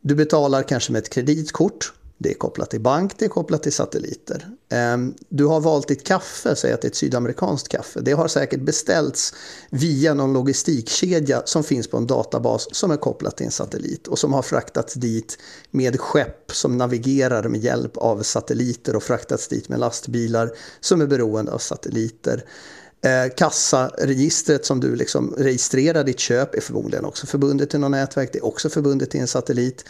Du 0.00 0.14
betalar 0.14 0.62
kanske 0.62 0.92
med 0.92 1.02
ett 1.02 1.08
kreditkort 1.08 1.92
det 2.18 2.30
är 2.30 2.34
kopplat 2.34 2.70
till 2.70 2.80
bank, 2.80 3.12
det 3.18 3.24
är 3.24 3.28
kopplat 3.28 3.62
till 3.62 3.72
satelliter. 3.72 4.48
Ehm, 4.68 5.14
du 5.28 5.46
har 5.46 5.60
valt 5.60 5.88
ditt 5.88 6.06
kaffe, 6.06 6.56
säg 6.56 6.72
att 6.72 6.82
det 6.82 6.86
är 6.86 6.90
ett 6.90 6.96
sydamerikanskt 6.96 7.68
kaffe. 7.68 8.00
Det 8.00 8.12
har 8.12 8.28
säkert 8.28 8.60
beställts 8.60 9.34
via 9.70 10.14
någon 10.14 10.32
logistikkedja 10.32 11.42
som 11.44 11.64
finns 11.64 11.88
på 11.88 11.96
en 11.96 12.06
databas 12.06 12.74
som 12.74 12.90
är 12.90 12.96
kopplat 12.96 13.36
till 13.36 13.46
en 13.46 13.52
satellit 13.52 14.06
och 14.06 14.18
som 14.18 14.32
har 14.32 14.42
fraktats 14.42 14.94
dit 14.94 15.38
med 15.70 16.00
skepp 16.00 16.52
som 16.52 16.78
navigerar 16.78 17.48
med 17.48 17.60
hjälp 17.60 17.96
av 17.96 18.22
satelliter 18.22 18.96
och 18.96 19.02
fraktats 19.02 19.48
dit 19.48 19.68
med 19.68 19.78
lastbilar 19.78 20.52
som 20.80 21.00
är 21.00 21.06
beroende 21.06 21.52
av 21.52 21.58
satelliter. 21.58 22.44
Ehm, 23.02 23.30
kassaregistret 23.36 24.66
som 24.66 24.80
du 24.80 24.96
liksom 24.96 25.34
registrerar 25.38 26.04
ditt 26.04 26.18
köp 26.18 26.54
är 26.54 26.60
förmodligen 26.60 27.04
också 27.04 27.26
förbundet 27.26 27.70
till 27.70 27.80
något 27.80 27.90
nätverk. 27.90 28.32
Det 28.32 28.38
är 28.38 28.44
också 28.44 28.68
förbundet 28.68 29.10
till 29.10 29.20
en 29.20 29.28
satellit. 29.28 29.84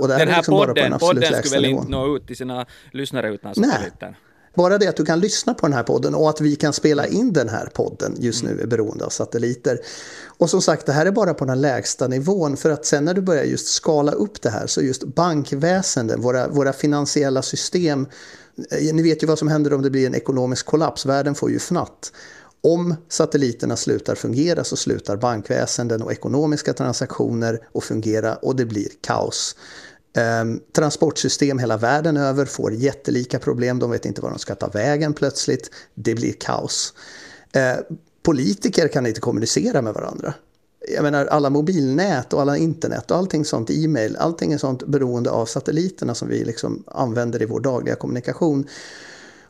Och 0.00 0.08
Den 0.08 0.28
här 0.28 0.36
liksom 0.36 0.54
podden, 0.54 0.98
podden 0.98 1.44
skulle 1.44 1.56
väl 1.56 1.64
inte 1.64 1.88
nå 1.88 2.16
ut 2.16 2.26
till 2.26 2.36
sina 2.36 2.66
lyssnare 2.92 3.34
utan 3.34 3.54
satelliter? 3.54 4.16
Bara 4.56 4.78
det 4.78 4.88
att 4.88 4.96
du 4.96 5.04
kan 5.04 5.20
lyssna 5.20 5.54
på 5.54 5.66
den 5.66 5.72
här 5.72 5.82
podden 5.82 6.14
och 6.14 6.30
att 6.30 6.40
vi 6.40 6.56
kan 6.56 6.72
spela 6.72 7.06
in 7.06 7.32
den 7.32 7.48
här 7.48 7.66
podden 7.66 8.16
just 8.18 8.44
nu 8.44 8.60
är 8.60 8.66
beroende 8.66 9.04
av 9.04 9.08
satelliter. 9.08 9.78
Och 10.38 10.50
som 10.50 10.62
sagt, 10.62 10.86
det 10.86 10.92
här 10.92 11.06
är 11.06 11.10
bara 11.10 11.34
på 11.34 11.44
den 11.44 11.60
lägsta 11.60 12.08
nivån 12.08 12.56
för 12.56 12.70
att 12.70 12.86
sen 12.86 13.04
när 13.04 13.14
du 13.14 13.20
börjar 13.20 13.44
just 13.44 13.68
skala 13.68 14.12
upp 14.12 14.42
det 14.42 14.50
här 14.50 14.66
så 14.66 14.82
just 14.82 15.04
bankväsenden, 15.04 16.20
våra, 16.20 16.48
våra 16.48 16.72
finansiella 16.72 17.42
system, 17.42 18.06
eh, 18.70 18.94
ni 18.94 19.02
vet 19.02 19.22
ju 19.22 19.26
vad 19.26 19.38
som 19.38 19.48
händer 19.48 19.72
om 19.72 19.82
det 19.82 19.90
blir 19.90 20.06
en 20.06 20.14
ekonomisk 20.14 20.66
kollaps, 20.66 21.06
världen 21.06 21.34
får 21.34 21.50
ju 21.50 21.58
fnatt. 21.58 22.12
Om 22.66 22.94
satelliterna 23.08 23.76
slutar 23.76 24.14
fungera 24.14 24.64
så 24.64 24.76
slutar 24.76 25.16
bankväsenden 25.16 26.02
och 26.02 26.12
ekonomiska 26.12 26.72
transaktioner 26.72 27.60
att 27.74 27.84
fungera 27.84 28.36
och 28.36 28.56
det 28.56 28.64
blir 28.64 28.88
kaos. 29.00 29.56
Ehm, 30.16 30.60
transportsystem 30.72 31.58
hela 31.58 31.76
världen 31.76 32.16
över 32.16 32.44
får 32.44 32.74
jättelika 32.74 33.38
problem, 33.38 33.78
de 33.78 33.90
vet 33.90 34.04
inte 34.04 34.20
var 34.20 34.30
de 34.30 34.38
ska 34.38 34.54
ta 34.54 34.68
vägen 34.68 35.12
plötsligt. 35.12 35.70
Det 35.94 36.14
blir 36.14 36.32
kaos. 36.32 36.94
Ehm, 37.52 37.76
politiker 38.22 38.88
kan 38.88 39.06
inte 39.06 39.20
kommunicera 39.20 39.82
med 39.82 39.94
varandra. 39.94 40.34
Jag 40.94 41.02
menar 41.02 41.26
alla 41.26 41.50
mobilnät 41.50 42.32
och 42.32 42.40
alla 42.40 42.56
internet 42.56 43.10
och 43.10 43.16
allting 43.16 43.44
sånt, 43.44 43.70
e-mail, 43.70 44.16
allting 44.16 44.52
är 44.52 44.58
sånt 44.58 44.86
beroende 44.86 45.30
av 45.30 45.46
satelliterna 45.46 46.14
som 46.14 46.28
vi 46.28 46.44
liksom 46.44 46.84
använder 46.86 47.42
i 47.42 47.46
vår 47.46 47.60
dagliga 47.60 47.94
kommunikation. 47.94 48.66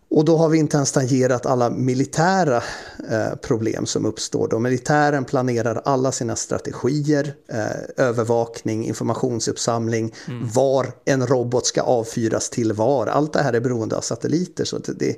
Och 0.09 0.25
då 0.25 0.37
har 0.37 0.49
vi 0.49 0.59
inte 0.59 0.77
ens 0.77 0.93
tangerat 0.93 1.47
alla 1.47 1.71
militära 1.71 2.63
eh, 3.11 3.35
problem 3.43 3.87
som 3.87 4.07
uppstår. 4.07 4.49
Då 4.49 4.59
militären 4.59 5.25
planerar 5.25 5.83
alla 5.85 6.13
sina 6.13 6.37
strategier, 6.37 7.35
eh, 7.49 8.07
övervakning, 8.07 8.87
informationsuppsamling, 8.87 10.15
mm. 10.29 10.49
var 10.49 10.87
en 11.05 11.27
robot 11.27 11.67
ska 11.67 11.83
avfyras 11.83 12.51
till 12.51 12.73
var. 12.73 13.07
Allt 13.07 13.33
det 13.33 13.43
här 13.43 13.53
är 13.53 13.61
beroende 13.61 13.97
av 13.97 14.01
satelliter. 14.01 14.65
Så 14.65 14.79
det, 14.79 15.17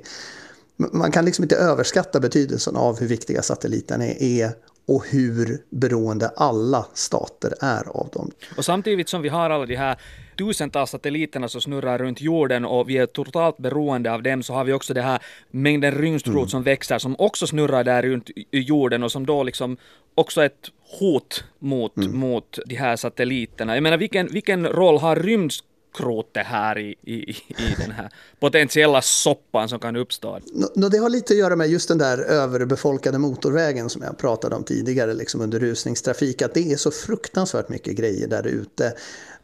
man 0.77 1.11
kan 1.11 1.25
liksom 1.25 1.43
inte 1.43 1.55
överskatta 1.55 2.19
betydelsen 2.19 2.75
av 2.75 2.99
hur 2.99 3.07
viktiga 3.07 3.41
satelliterna 3.41 4.05
är 4.05 4.51
och 4.87 5.05
hur 5.07 5.61
beroende 5.69 6.27
alla 6.27 6.85
stater 6.93 7.53
är 7.59 7.87
av 7.87 8.09
dem. 8.13 8.31
Och 8.57 8.65
samtidigt 8.65 9.09
som 9.09 9.21
vi 9.21 9.29
har 9.29 9.49
alla 9.49 9.65
de 9.65 9.75
här 9.75 9.99
tusentals 10.39 10.89
satelliterna 10.89 11.47
som 11.49 11.61
snurrar 11.61 11.97
runt 11.97 12.21
jorden 12.21 12.65
och 12.65 12.89
vi 12.89 12.97
är 12.97 13.05
totalt 13.05 13.57
beroende 13.57 14.13
av 14.13 14.23
dem 14.23 14.43
så 14.43 14.53
har 14.53 14.63
vi 14.63 14.73
också 14.73 14.93
det 14.93 15.01
här 15.01 15.19
mängden 15.51 15.91
rymdskrot 15.91 16.35
mm. 16.35 16.47
som 16.47 16.63
växer 16.63 16.99
som 16.99 17.15
också 17.19 17.47
snurrar 17.47 17.83
där 17.83 18.01
runt 18.01 18.29
jorden 18.51 19.03
och 19.03 19.11
som 19.11 19.25
då 19.25 19.43
liksom 19.43 19.77
också 20.15 20.43
ett 20.43 20.71
hot 20.99 21.43
mot, 21.59 21.97
mm. 21.97 22.17
mot 22.17 22.59
de 22.65 22.75
här 22.75 22.95
satelliterna. 22.95 23.75
Jag 23.75 23.83
menar 23.83 23.97
vilken, 23.97 24.27
vilken 24.27 24.67
roll 24.67 24.97
har 24.97 25.15
rymdskrot 25.15 25.68
krotet 25.93 26.45
här 26.45 26.77
i, 26.77 26.95
i, 27.01 27.29
i 27.47 27.75
den 27.77 27.91
här 27.91 28.09
potentiella 28.39 29.01
soppan 29.01 29.69
som 29.69 29.79
kan 29.79 29.95
uppstå? 29.95 30.39
No, 30.75 30.89
det 30.89 30.97
har 30.97 31.09
lite 31.09 31.33
att 31.33 31.39
göra 31.39 31.55
med 31.55 31.69
just 31.69 31.87
den 31.87 31.97
där 31.97 32.17
överbefolkade 32.17 33.17
motorvägen 33.17 33.89
som 33.89 34.01
jag 34.01 34.17
pratade 34.17 34.55
om 34.55 34.63
tidigare, 34.63 35.13
liksom 35.13 35.41
under 35.41 35.59
rusningstrafik, 35.59 36.41
att 36.41 36.53
det 36.53 36.71
är 36.71 36.77
så 36.77 36.91
fruktansvärt 36.91 37.69
mycket 37.69 37.95
grejer 37.95 38.27
där 38.27 38.47
ute. 38.47 38.93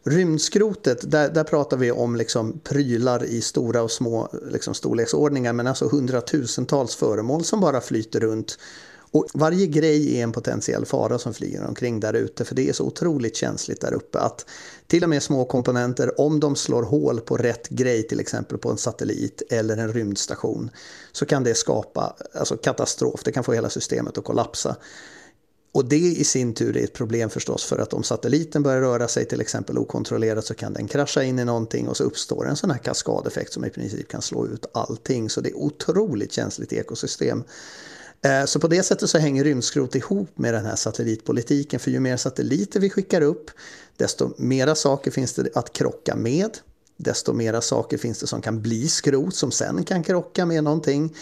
Rymdskrotet, 0.04 1.12
där, 1.12 1.30
där 1.30 1.44
pratar 1.44 1.78
vi 1.78 1.92
om 1.92 2.16
liksom 2.16 2.60
prylar 2.60 3.24
i 3.24 3.42
stora 3.42 3.82
och 3.82 3.92
små 3.92 4.30
liksom 4.52 4.74
storleksordningar, 4.74 5.54
men 5.54 5.68
alltså 5.68 5.88
hundratusentals 5.88 6.96
föremål 6.96 7.44
som 7.44 7.62
bara 7.62 7.82
flyter 7.82 8.20
runt 8.20 8.58
och 9.16 9.28
varje 9.34 9.68
grej 9.68 10.18
är 10.20 10.24
en 10.24 10.32
potentiell 10.32 10.86
fara 10.86 11.20
som 11.20 11.34
flyger 11.34 11.68
omkring 11.68 12.00
där 12.00 12.14
ute 12.14 12.46
för 12.46 12.56
det 12.56 12.70
är 12.70 12.74
så 12.74 12.84
otroligt 12.84 13.36
känsligt 13.36 13.82
där 13.82 13.94
uppe 13.94 14.20
att 14.20 14.46
till 14.88 15.04
och 15.04 15.10
med 15.10 15.24
små 15.24 15.46
komponenter, 15.46 16.22
om 16.22 16.40
de 16.40 16.56
slår 16.56 16.84
hål 16.84 17.22
på 17.22 17.38
rätt 17.38 17.70
grej, 17.70 18.08
till 18.08 18.20
exempel 18.20 18.58
på 18.58 18.72
en 18.72 18.78
satellit 18.78 19.42
eller 19.50 19.78
en 19.78 19.94
rymdstation, 19.94 20.70
så 21.12 21.26
kan 21.26 21.44
det 21.44 21.56
skapa 21.56 22.16
alltså 22.34 22.58
katastrof. 22.58 23.22
Det 23.24 23.32
kan 23.32 23.44
få 23.44 23.54
hela 23.54 23.70
systemet 23.70 24.18
att 24.18 24.24
kollapsa. 24.24 24.76
Och 25.72 25.86
det 25.86 25.96
i 25.96 26.24
sin 26.24 26.54
tur 26.54 26.78
är 26.78 26.84
ett 26.84 26.94
problem 26.94 27.30
förstås 27.30 27.64
för 27.64 27.78
att 27.78 27.94
om 27.94 28.04
satelliten 28.04 28.64
börjar 28.64 28.82
röra 28.82 29.08
sig 29.08 29.26
till 29.26 29.42
exempel 29.42 29.78
okontrollerat 29.78 30.46
så 30.46 30.54
kan 30.54 30.74
den 30.74 30.88
krascha 30.88 31.24
in 31.24 31.40
i 31.40 31.46
någonting 31.46 31.88
och 31.88 31.98
så 31.98 32.04
uppstår 32.04 32.48
en 32.48 32.56
sån 32.56 32.72
här 32.72 32.78
kaskadeffekt 32.78 33.54
som 33.54 33.66
i 33.66 33.70
princip 33.70 34.08
kan 34.08 34.22
slå 34.22 34.48
ut 34.48 34.66
allting. 34.74 35.30
Så 35.30 35.42
det 35.42 35.50
är 35.50 35.58
otroligt 35.58 36.32
känsligt 36.32 36.74
ekosystem. 36.74 37.44
Eh, 38.22 38.46
så 38.46 38.60
på 38.60 38.68
det 38.68 38.84
sättet 38.84 39.10
så 39.10 39.18
hänger 39.18 39.44
rymdskrot 39.44 39.96
ihop 39.96 40.38
med 40.38 40.54
den 40.54 40.66
här 40.66 40.76
satellitpolitiken. 40.76 41.80
För 41.80 41.92
ju 41.92 42.00
mer 42.00 42.18
satelliter 42.18 42.80
vi 42.80 42.90
skickar 42.90 43.22
upp, 43.22 43.52
desto 43.98 44.34
mera 44.38 44.76
saker 44.76 45.12
finns 45.12 45.34
det 45.34 45.58
att 45.58 45.74
krocka 45.74 46.16
med. 46.16 46.58
Desto 46.98 47.34
mera 47.34 47.62
saker 47.62 47.98
finns 47.98 48.20
det 48.20 48.28
som 48.28 48.42
kan 48.42 48.62
bli 48.62 48.88
skrot 48.88 49.36
som 49.36 49.52
sen 49.52 49.84
kan 49.84 50.04
krocka 50.04 50.46
med 50.46 50.64
någonting. 50.64 51.16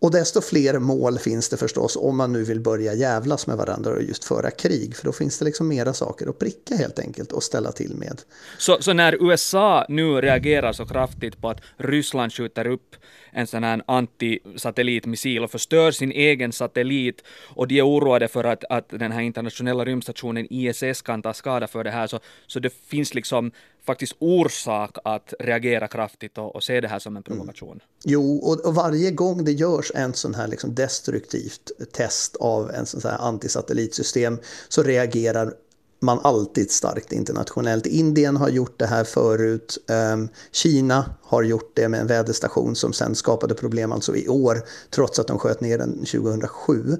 Och 0.00 0.10
desto 0.10 0.40
fler 0.40 0.78
mål 0.78 1.18
finns 1.18 1.48
det 1.48 1.56
förstås 1.56 1.96
om 1.96 2.16
man 2.16 2.32
nu 2.32 2.44
vill 2.44 2.60
börja 2.60 2.94
jävlas 2.94 3.46
med 3.46 3.56
varandra 3.56 3.90
och 3.90 4.02
just 4.02 4.24
föra 4.24 4.50
krig. 4.50 4.96
För 4.96 5.04
då 5.04 5.12
finns 5.12 5.38
det 5.38 5.44
liksom 5.44 5.68
mera 5.68 5.94
saker 5.94 6.28
att 6.28 6.38
pricka 6.38 6.76
helt 6.76 6.98
enkelt 6.98 7.32
och 7.32 7.42
ställa 7.42 7.72
till 7.72 7.94
med. 7.94 8.22
Så, 8.58 8.76
så 8.80 8.92
när 8.92 9.30
USA 9.30 9.86
nu 9.88 10.20
reagerar 10.20 10.72
så 10.72 10.86
kraftigt 10.86 11.40
på 11.40 11.48
att 11.48 11.60
Ryssland 11.76 12.32
skjuter 12.32 12.66
upp 12.66 12.96
en 13.32 13.46
sån 13.46 13.64
här 13.64 13.82
antisatellitmissil 13.86 15.44
och 15.44 15.50
förstör 15.50 15.90
sin 15.90 16.12
egen 16.12 16.52
satellit 16.52 17.22
och 17.54 17.68
de 17.68 17.78
är 17.78 17.86
oroade 17.86 18.28
för 18.28 18.44
att, 18.44 18.64
att 18.70 18.88
den 18.88 19.12
här 19.12 19.20
internationella 19.20 19.84
rymdstationen 19.84 20.46
ISS 20.50 21.02
kan 21.02 21.22
ta 21.22 21.34
skada 21.34 21.66
för 21.66 21.84
det 21.84 21.90
här 21.90 22.06
så, 22.06 22.20
så 22.46 22.60
det 22.60 22.72
finns 22.88 23.14
liksom 23.14 23.52
faktiskt 23.86 24.16
orsak 24.18 24.96
att 25.04 25.34
reagera 25.38 25.88
kraftigt 25.88 26.38
och, 26.38 26.56
och 26.56 26.62
se 26.62 26.80
det 26.80 26.88
här 26.88 26.98
som 26.98 27.16
en 27.16 27.22
provokation. 27.22 27.70
Mm. 27.70 27.80
Jo, 28.04 28.36
och, 28.36 28.66
och, 28.66 28.74
varje 28.74 29.10
gång 29.10 29.44
det 29.44 29.52
görs 29.52 29.92
en 29.94 30.14
sån 30.14 30.34
här 30.34 30.48
liksom 30.48 30.74
destruktivt 30.74 31.70
test 31.92 32.36
av 32.36 32.70
en 32.70 32.86
sån 32.86 33.00
här 33.04 33.18
antisatellitsystem 33.18 34.38
så 34.68 34.82
reagerar 34.82 35.54
man 36.00 36.20
alltid 36.22 36.70
starkt 36.70 37.12
internationellt. 37.12 37.86
Indien 37.86 38.36
har 38.36 38.48
gjort 38.48 38.78
det 38.78 38.86
här 38.86 39.04
förut. 39.04 39.78
Ehm, 39.88 40.28
Kina 40.52 41.10
har 41.22 41.42
gjort 41.42 41.72
det 41.74 41.88
med 41.88 42.00
en 42.00 42.06
väderstation 42.06 42.76
som 42.76 42.92
sen 42.92 43.14
skapade 43.14 43.54
problem 43.54 43.92
alltså 43.92 44.16
i 44.16 44.28
år 44.28 44.62
trots 44.90 45.18
att 45.18 45.26
de 45.26 45.38
sköt 45.38 45.60
ner 45.60 45.78
den 45.78 45.98
2007. 45.98 46.96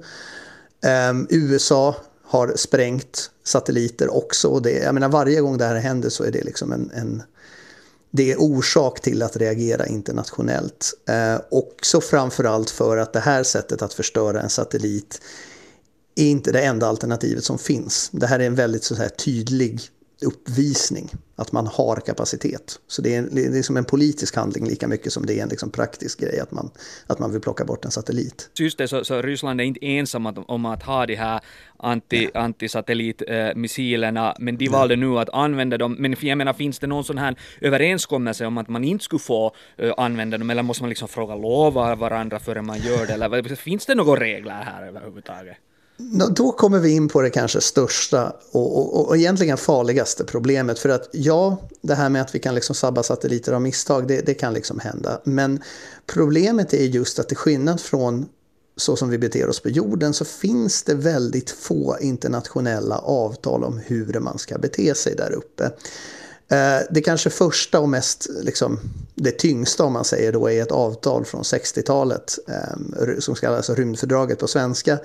Ehm, 0.81 1.27
USA 1.29 1.95
har 2.23 2.53
sprängt 2.55 3.31
satelliter 3.43 4.15
också. 4.15 4.47
Och 4.47 4.61
det, 4.61 4.71
jag 4.71 4.93
menar, 4.93 5.09
varje 5.09 5.41
gång 5.41 5.57
det 5.57 5.65
här 5.65 5.75
händer 5.75 6.09
så 6.09 6.23
är 6.23 6.31
det 6.31 6.43
liksom 6.43 6.71
en, 6.71 6.91
en 6.93 7.23
det 8.11 8.31
är 8.31 8.41
orsak 8.41 8.99
till 8.99 9.21
att 9.21 9.37
reagera 9.37 9.85
internationellt. 9.85 10.93
Eh, 11.09 11.41
också 11.51 12.01
framförallt 12.01 12.69
för 12.69 12.97
att 12.97 13.13
det 13.13 13.19
här 13.19 13.43
sättet 13.43 13.81
att 13.81 13.93
förstöra 13.93 14.41
en 14.41 14.49
satellit 14.49 15.21
är 16.19 16.31
inte 16.31 16.51
det 16.51 16.61
enda 16.61 16.87
alternativet 16.87 17.43
som 17.43 17.57
finns. 17.57 18.09
Det 18.13 18.27
här 18.27 18.39
är 18.39 18.47
en 18.47 18.55
väldigt 18.55 18.83
så 18.83 18.95
här, 18.95 19.09
tydlig 19.09 19.79
uppvisning, 20.21 21.09
att 21.35 21.51
man 21.51 21.67
har 21.67 21.95
kapacitet. 21.95 22.79
Så 22.87 23.01
det 23.01 23.15
är, 23.15 23.21
det 23.31 23.45
är 23.45 23.51
liksom 23.51 23.77
en 23.77 23.85
politisk 23.85 24.35
handling 24.35 24.67
lika 24.67 24.87
mycket 24.87 25.13
som 25.13 25.25
det 25.25 25.39
är 25.39 25.43
en 25.43 25.49
liksom 25.49 25.71
praktisk 25.71 26.19
grej 26.19 26.39
att 26.39 26.51
man, 26.51 26.71
att 27.07 27.19
man 27.19 27.31
vill 27.31 27.41
plocka 27.41 27.65
bort 27.65 27.85
en 27.85 27.91
satellit. 27.91 28.49
Just 28.59 28.77
det, 28.77 28.87
så, 28.87 29.03
så 29.03 29.21
Ryssland 29.21 29.61
är 29.61 29.65
inte 29.65 29.85
ensamma 29.85 30.43
om 30.47 30.65
att 30.65 30.83
ha 30.83 31.05
de 31.05 31.15
här 31.15 31.41
anti, 31.77 32.29
ja. 32.33 32.39
antisatellitmissilerna, 32.39 34.35
men 34.39 34.57
de 34.57 34.67
valde 34.67 34.95
nu 34.95 35.19
att 35.19 35.29
använda 35.29 35.77
dem. 35.77 35.95
Men 35.99 36.15
jag 36.21 36.37
menar, 36.37 36.53
finns 36.53 36.79
det 36.79 36.87
någon 36.87 37.03
sån 37.03 37.17
här 37.17 37.35
överenskommelse 37.61 38.45
om 38.45 38.57
att 38.57 38.67
man 38.67 38.83
inte 38.83 39.03
skulle 39.03 39.19
få 39.19 39.55
uh, 39.83 39.93
använda 39.97 40.37
dem, 40.37 40.49
eller 40.49 40.63
måste 40.63 40.83
man 40.83 40.89
liksom 40.89 41.07
fråga 41.07 41.35
lov 41.35 41.77
av 41.77 41.97
varandra 41.97 42.39
före 42.39 42.61
man 42.61 42.79
gör 42.79 43.05
det, 43.05 43.13
eller 43.13 43.55
finns 43.55 43.85
det 43.85 43.95
några 43.95 44.19
regler 44.19 44.51
här 44.51 44.87
överhuvudtaget? 44.87 45.57
Då 46.35 46.51
kommer 46.51 46.79
vi 46.79 46.89
in 46.89 47.07
på 47.07 47.21
det 47.21 47.29
kanske 47.29 47.61
största 47.61 48.33
och, 48.51 48.77
och, 48.77 49.07
och 49.07 49.17
egentligen 49.17 49.57
farligaste 49.57 50.23
problemet. 50.23 50.79
För 50.79 50.89
att 50.89 51.09
ja, 51.11 51.57
det 51.81 51.95
här 51.95 52.09
med 52.09 52.21
att 52.21 52.35
vi 52.35 52.39
kan 52.39 52.55
liksom 52.55 52.75
sabba 52.75 53.03
satelliter 53.03 53.53
av 53.53 53.61
misstag, 53.61 54.07
det, 54.07 54.21
det 54.25 54.33
kan 54.33 54.53
liksom 54.53 54.79
hända. 54.79 55.21
Men 55.23 55.61
problemet 56.05 56.73
är 56.73 56.85
just 56.85 57.19
att 57.19 57.27
till 57.27 57.37
skillnad 57.37 57.81
från 57.81 58.25
så 58.77 58.95
som 58.95 59.09
vi 59.09 59.17
beter 59.17 59.49
oss 59.49 59.59
på 59.59 59.69
jorden 59.69 60.13
så 60.13 60.25
finns 60.25 60.83
det 60.83 60.93
väldigt 60.93 61.49
få 61.49 61.97
internationella 62.01 62.97
avtal 62.97 63.63
om 63.63 63.77
hur 63.85 64.19
man 64.19 64.37
ska 64.37 64.57
bete 64.57 64.95
sig 64.95 65.15
där 65.15 65.31
uppe. 65.31 65.71
Eh, 66.51 66.85
det 66.89 67.01
kanske 67.01 67.29
första 67.29 67.79
och 67.79 67.89
mest, 67.89 68.27
liksom, 68.41 68.79
det 69.15 69.31
tyngsta 69.31 69.83
om 69.83 69.93
man 69.93 70.05
säger 70.05 70.31
då, 70.31 70.49
är 70.49 70.61
ett 70.61 70.71
avtal 70.71 71.25
från 71.25 71.41
60-talet 71.41 72.39
eh, 72.47 73.19
som 73.19 73.35
kallas 73.35 73.69
rymdfördraget 73.69 74.39
på 74.39 74.47
svenska 74.47 74.99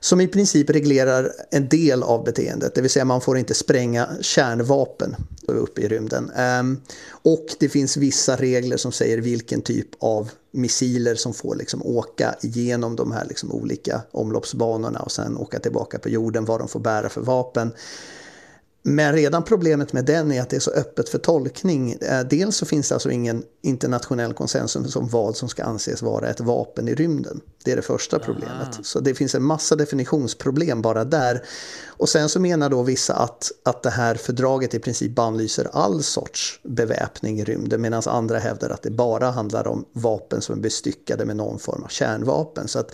som 0.00 0.20
i 0.20 0.28
princip 0.28 0.70
reglerar 0.70 1.32
en 1.50 1.68
del 1.68 2.02
av 2.02 2.24
beteendet, 2.24 2.74
det 2.74 2.80
vill 2.80 2.90
säga 2.90 3.04
man 3.04 3.20
får 3.20 3.38
inte 3.38 3.54
spränga 3.54 4.08
kärnvapen 4.20 5.16
uppe 5.46 5.80
i 5.80 5.88
rymden. 5.88 6.30
Ehm, 6.30 6.80
och 7.10 7.46
det 7.58 7.68
finns 7.68 7.96
vissa 7.96 8.36
regler 8.36 8.76
som 8.76 8.92
säger 8.92 9.18
vilken 9.18 9.62
typ 9.62 9.88
av 9.98 10.30
missiler 10.52 11.14
som 11.14 11.34
får 11.34 11.56
liksom 11.56 11.82
åka 11.82 12.34
igenom 12.42 12.96
de 12.96 13.12
här 13.12 13.24
liksom 13.24 13.52
olika 13.52 14.02
omloppsbanorna 14.10 15.00
och 15.00 15.12
sen 15.12 15.36
åka 15.36 15.58
tillbaka 15.58 15.98
på 15.98 16.08
jorden, 16.08 16.44
vad 16.44 16.60
de 16.60 16.68
får 16.68 16.80
bära 16.80 17.08
för 17.08 17.20
vapen. 17.20 17.72
Men 18.82 19.12
redan 19.12 19.42
problemet 19.42 19.92
med 19.92 20.04
den 20.04 20.32
är 20.32 20.42
att 20.42 20.50
det 20.50 20.56
är 20.56 20.60
så 20.60 20.70
öppet 20.70 21.08
för 21.08 21.18
tolkning. 21.18 21.92
Eh, 21.92 22.20
dels 22.20 22.56
så 22.56 22.66
finns 22.66 22.88
det 22.88 22.94
alltså 22.94 23.10
ingen 23.10 23.42
internationell 23.62 24.34
konsensus 24.34 24.96
om 24.96 25.08
vad 25.08 25.36
som 25.36 25.48
ska 25.48 25.64
anses 25.64 26.02
vara 26.02 26.28
ett 26.28 26.40
vapen 26.40 26.88
i 26.88 26.94
rymden. 26.94 27.40
Det 27.64 27.72
är 27.72 27.76
det 27.76 27.82
första 27.82 28.18
problemet. 28.18 28.74
Aha. 28.74 28.82
Så 28.82 29.00
det 29.00 29.14
finns 29.14 29.34
en 29.34 29.42
massa 29.42 29.76
definitionsproblem 29.76 30.82
bara 30.82 31.04
där. 31.04 31.44
Och 31.86 32.08
sen 32.08 32.28
så 32.28 32.40
menar 32.40 32.70
då 32.70 32.82
vissa 32.82 33.14
att, 33.14 33.52
att 33.64 33.82
det 33.82 33.90
här 33.90 34.14
fördraget 34.14 34.74
i 34.74 34.78
princip 34.78 35.14
bannlyser 35.14 35.68
all 35.72 36.02
sorts 36.02 36.60
beväpning 36.62 37.40
i 37.40 37.44
rymden 37.44 37.80
medan 37.80 38.02
andra 38.06 38.38
hävdar 38.38 38.70
att 38.70 38.82
det 38.82 38.90
bara 38.90 39.30
handlar 39.30 39.66
om 39.66 39.84
vapen 39.92 40.40
som 40.40 40.58
är 40.58 40.60
bestyckade 40.60 41.24
med 41.24 41.36
någon 41.36 41.58
form 41.58 41.82
av 41.82 41.88
kärnvapen. 41.88 42.68
Så 42.68 42.78
att 42.78 42.92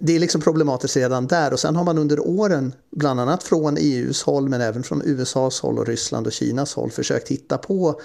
det 0.00 0.16
är 0.16 0.18
liksom 0.18 0.40
problematiskt 0.40 0.96
redan 0.96 1.26
där. 1.26 1.52
Och 1.52 1.60
sen 1.60 1.76
har 1.76 1.84
man 1.84 1.98
under 1.98 2.20
åren, 2.20 2.72
bland 2.90 3.20
annat 3.20 3.42
från 3.42 3.76
EUs 3.76 4.22
håll 4.22 4.48
men 4.48 4.60
även 4.60 4.82
från 4.82 5.02
USAs 5.04 5.60
håll 5.60 5.78
och 5.78 5.86
Ryssland 5.86 6.26
och 6.26 6.32
Kinas 6.32 6.74
håll 6.74 6.90
försökt 6.90 7.28
hitta 7.28 7.58
på 7.58 8.00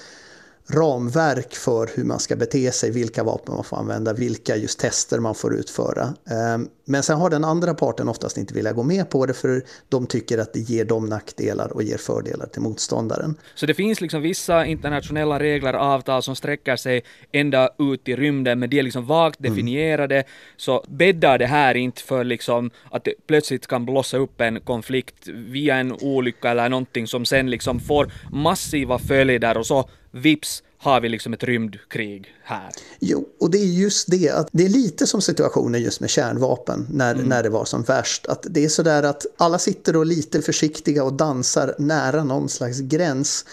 ramverk 0.70 1.54
för 1.56 1.90
hur 1.96 2.04
man 2.04 2.20
ska 2.20 2.36
bete 2.36 2.72
sig, 2.72 2.92
vilka 2.92 3.24
vapen 3.24 3.56
man 3.56 3.64
får 3.64 3.78
använda, 3.78 4.14
vilka 4.14 4.56
just 4.56 4.80
tester 4.80 5.20
man 5.20 5.36
får 5.36 5.56
utföra. 5.56 6.14
Ehm, 6.30 6.68
men 6.86 7.04
sen 7.04 7.18
har 7.18 7.30
den 7.30 7.44
andra 7.44 7.74
parten 7.74 8.10
oftast 8.10 8.38
inte 8.38 8.54
velat 8.54 8.76
gå 8.76 8.84
med 8.84 9.10
på 9.10 9.26
det 9.26 9.34
för 9.34 9.64
de 9.90 10.08
tycker 10.08 10.38
att 10.38 10.54
det 10.54 10.60
ger 10.60 10.86
dem 10.86 11.06
nackdelar 11.06 11.74
och 11.74 11.84
ger 11.84 11.98
fördelar 11.98 12.46
till 12.46 12.62
motståndaren. 12.62 13.36
Så 13.56 13.66
det 13.66 13.74
finns 13.74 14.02
liksom 14.02 14.22
vissa 14.22 14.66
internationella 14.66 15.40
regler, 15.40 15.74
avtal 15.74 16.24
som 16.24 16.36
sträcker 16.36 16.76
sig 16.76 17.04
ända 17.32 17.70
ut 17.80 18.08
i 18.08 18.16
rymden, 18.16 18.60
men 18.60 18.70
de 18.70 18.80
är 18.80 18.84
liksom 18.84 19.06
vagt 19.06 19.40
mm. 19.40 19.52
definierade. 19.52 20.16
Mm. 20.16 20.28
Så 20.58 20.86
bäddar 20.88 21.38
det 21.38 21.48
här 21.48 21.76
inte 21.76 22.02
för 22.02 22.24
liksom 22.24 22.72
att 22.92 23.04
det 23.04 23.14
plötsligt 23.28 23.68
kan 23.68 23.86
blossa 23.86 24.18
upp 24.18 24.42
en 24.42 24.60
konflikt 24.62 25.28
via 25.28 25.76
en 25.76 25.92
olycka 25.92 26.52
eller 26.52 26.70
någonting 26.70 27.08
som 27.08 27.26
sen 27.26 27.50
liksom 27.50 27.80
får 27.80 28.12
massiva 28.32 29.00
följder 29.00 29.58
och 29.58 29.66
så 29.66 29.90
vips 30.16 30.64
har 30.78 31.02
vi 31.02 31.10
liksom 31.10 31.34
ett 31.34 31.44
rymdkrig 31.44 32.36
här. 32.44 32.70
Jo, 33.00 33.30
och 33.40 33.52
det 33.52 33.58
är 33.58 33.66
just 33.66 34.12
det 34.12 34.30
att 34.30 34.50
det 34.52 34.66
är 34.66 34.70
lite 34.70 35.08
som 35.08 35.22
situationen 35.22 35.82
just 35.82 36.00
med 36.00 36.10
kärnvapen 36.10 36.88
när, 36.92 37.14
mm. 37.16 37.26
när 37.26 37.44
det 37.44 37.50
var 37.50 37.66
som 37.66 37.84
värst. 37.84 38.26
Att 38.26 38.46
det 38.50 38.66
är 38.66 38.70
sådär 38.70 39.04
att 39.04 39.26
alla 39.38 39.60
sitter 39.60 39.96
och 39.96 40.06
lite 40.06 40.42
försiktiga 40.42 41.04
och 41.04 41.14
dansar 41.14 41.76
nära 41.78 42.24
någon 42.24 42.50
slags 42.50 42.80
gräns. 42.80 43.46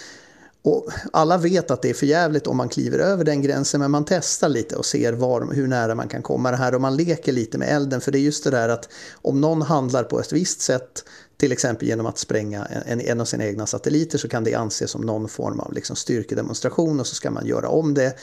Och 0.65 0.91
alla 1.13 1.39
vet 1.39 1.71
att 1.71 1.83
det 1.83 1.91
är 1.91 1.95
för 1.95 2.07
jävligt 2.07 2.47
om 2.47 2.57
man 2.57 2.69
kliver 2.69 2.99
över 2.99 3.25
den 3.25 3.43
gränsen 3.43 3.81
men 3.81 3.91
man 3.91 4.05
testar 4.05 4.49
lite 4.49 4.77
och 4.77 4.87
ser 4.87 5.13
var, 5.13 5.53
hur 5.55 5.67
nära 5.67 5.95
man 5.95 6.09
kan 6.09 6.23
komma 6.23 6.51
det 6.51 6.57
här 6.57 6.75
och 6.75 6.81
man 6.81 6.97
leker 6.97 7.33
lite 7.33 7.59
med 7.59 7.69
elden 7.69 8.01
för 8.01 8.13
det 8.13 8.19
är 8.19 8.21
just 8.21 8.45
det 8.45 8.51
där 8.51 8.69
att 8.69 8.89
om 9.15 9.41
någon 9.41 9.63
handlar 9.63 10.05
på 10.05 10.21
ett 10.21 10.33
visst 10.33 10.61
sätt 10.61 11.05
till 11.37 11.53
exempel 11.53 11.89
genom 11.89 12.07
att 12.07 12.19
spränga 12.19 12.65
en, 12.65 13.01
en 13.01 13.21
av 13.21 13.25
sina 13.25 13.45
egna 13.45 13.67
satelliter 13.67 14.19
så 14.19 14.29
kan 14.29 14.45
det 14.45 14.55
anses 14.55 14.91
som 14.91 15.01
någon 15.01 15.29
form 15.29 15.61
av 15.61 15.73
liksom 15.73 15.97
styrkedemonstration 15.97 17.01
och 17.01 17.07
så 17.07 17.15
ska 17.15 17.31
man 17.31 17.47
göra 17.47 17.69
om 17.69 17.95
det. 17.95 18.17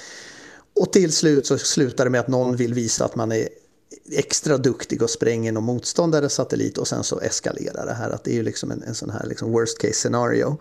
Och 0.80 0.94
till 0.94 1.12
slut 1.12 1.48
så 1.48 1.58
slutar 1.58 2.04
det 2.04 2.10
med 2.10 2.22
att 2.22 2.28
någon 2.28 2.56
vill 2.56 2.74
visa 2.74 3.06
att 3.06 3.16
man 3.16 3.32
är 3.32 3.50
extra 4.12 4.58
duktig 4.58 5.02
och 5.02 5.10
spränger 5.10 5.52
någon 5.52 5.64
motståndares 5.64 6.34
satellit 6.34 6.78
och 6.78 6.88
sen 6.88 7.04
så 7.04 7.20
eskalerar 7.20 7.86
det 7.86 7.94
här. 7.94 8.10
Att 8.10 8.24
det 8.24 8.32
är 8.32 8.36
ju 8.36 8.44
liksom 8.44 8.72
en, 8.72 8.84
en 8.84 8.96
sån 8.96 9.10
här 9.10 9.26
liksom 9.28 9.52
worst 9.52 9.78
case 9.78 9.94
scenario. 9.94 10.58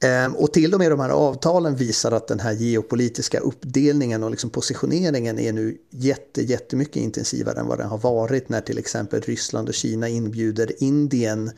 Ehm, 0.00 0.36
och 0.36 0.52
till 0.52 0.74
och 0.74 0.80
med 0.80 0.90
de 0.90 1.00
här 1.00 1.10
avtalen 1.10 1.76
visar 1.76 2.12
att 2.12 2.28
den 2.28 2.40
här 2.40 2.52
geopolitiska 2.52 3.38
uppdelningen 3.40 4.22
och 4.22 4.30
liksom 4.30 4.50
positioneringen 4.50 5.38
är 5.38 5.52
nu 5.52 5.78
jätte, 5.90 6.42
jättemycket 6.42 6.96
intensivare 6.96 7.60
än 7.60 7.66
vad 7.66 7.78
den 7.78 7.88
har 7.88 7.98
varit 7.98 8.48
när 8.48 8.60
till 8.60 8.78
exempel 8.78 9.20
Ryssland 9.20 9.68
och 9.68 9.74
Kina 9.74 10.08
inbjuder 10.08 10.82
Indien 10.82 11.50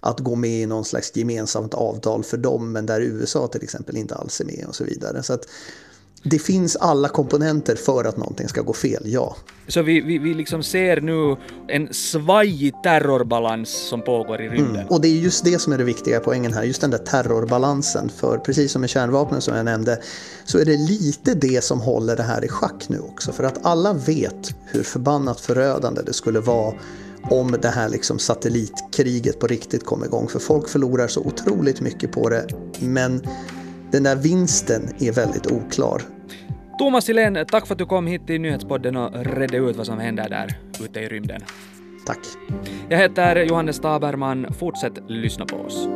att 0.00 0.20
gå 0.20 0.34
med 0.34 0.62
i 0.62 0.66
någon 0.66 0.84
slags 0.84 1.16
gemensamt 1.16 1.74
avtal 1.74 2.24
för 2.24 2.36
dem 2.36 2.72
men 2.72 2.86
där 2.86 3.00
USA 3.00 3.48
till 3.48 3.62
exempel 3.62 3.96
inte 3.96 4.14
alls 4.14 4.40
är 4.40 4.44
med 4.44 4.64
och 4.68 4.74
så 4.74 4.84
vidare. 4.84 5.22
Så 5.22 5.32
att 5.32 5.48
det 6.30 6.38
finns 6.38 6.76
alla 6.76 7.08
komponenter 7.08 7.76
för 7.76 8.04
att 8.04 8.16
någonting 8.16 8.48
ska 8.48 8.62
gå 8.62 8.72
fel, 8.72 9.02
ja. 9.04 9.36
Så 9.68 9.82
vi, 9.82 10.00
vi, 10.00 10.18
vi 10.18 10.34
liksom 10.34 10.62
ser 10.62 11.00
nu 11.00 11.36
en 11.68 11.94
svajig 11.94 12.74
terrorbalans 12.82 13.88
som 13.88 14.02
pågår 14.02 14.40
i 14.40 14.48
rymden? 14.48 14.76
Mm. 14.76 14.88
Och 14.88 15.00
det 15.00 15.08
är 15.08 15.16
just 15.16 15.44
det 15.44 15.58
som 15.58 15.72
är 15.72 15.78
det 15.78 15.84
viktiga 15.84 16.20
poängen 16.20 16.52
här, 16.52 16.62
just 16.64 16.80
den 16.80 16.90
där 16.90 16.98
terrorbalansen. 16.98 18.08
För 18.08 18.38
precis 18.38 18.72
som 18.72 18.80
med 18.80 18.90
kärnvapnen 18.90 19.40
som 19.40 19.56
jag 19.56 19.64
nämnde, 19.64 20.02
så 20.44 20.58
är 20.58 20.64
det 20.64 20.76
lite 20.76 21.34
det 21.34 21.64
som 21.64 21.80
håller 21.80 22.16
det 22.16 22.22
här 22.22 22.44
i 22.44 22.48
schack 22.48 22.88
nu 22.88 23.00
också. 23.00 23.32
För 23.32 23.44
att 23.44 23.66
alla 23.66 23.92
vet 23.92 24.54
hur 24.66 24.82
förbannat 24.82 25.40
förödande 25.40 26.02
det 26.02 26.12
skulle 26.12 26.40
vara 26.40 26.74
om 27.30 27.56
det 27.62 27.68
här 27.68 27.88
liksom 27.88 28.18
satellitkriget 28.18 29.40
på 29.40 29.46
riktigt 29.46 29.84
kom 29.84 30.04
igång. 30.04 30.28
För 30.28 30.38
folk 30.38 30.68
förlorar 30.68 31.08
så 31.08 31.20
otroligt 31.20 31.80
mycket 31.80 32.12
på 32.12 32.28
det. 32.28 32.46
Men 32.80 33.22
den 33.90 34.02
där 34.02 34.16
vinsten 34.16 34.88
är 34.98 35.12
väldigt 35.12 35.46
oklar. 35.46 36.02
Thomas 36.78 37.04
Silén, 37.04 37.46
tack 37.50 37.66
för 37.66 37.74
att 37.74 37.78
du 37.78 37.86
kom 37.86 38.06
hit 38.06 38.26
till 38.26 38.40
Nyhetspodden 38.40 38.96
och 38.96 39.24
redde 39.24 39.56
ut 39.56 39.76
vad 39.76 39.86
som 39.86 39.98
händer 39.98 40.28
där 40.28 40.58
ute 40.84 41.00
i 41.00 41.08
rymden. 41.08 41.40
Tack. 42.06 42.18
Jag 42.88 42.98
heter 42.98 43.44
Johannes 43.44 43.80
Taberman. 43.80 44.54
Fortsätt 44.58 44.92
lyssna 45.08 45.46
på 45.46 45.56
oss. 45.56 45.88